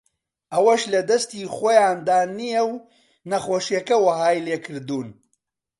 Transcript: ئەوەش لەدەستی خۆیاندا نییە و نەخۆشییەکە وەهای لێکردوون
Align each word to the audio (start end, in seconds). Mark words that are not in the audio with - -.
ئەوەش 0.53 0.81
لەدەستی 0.93 1.51
خۆیاندا 1.55 2.19
نییە 2.37 2.63
و 2.69 2.71
نەخۆشییەکە 3.29 3.95
وەهای 4.05 4.43
لێکردوون 4.47 5.09